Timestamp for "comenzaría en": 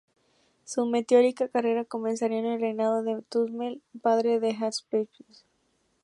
1.85-2.45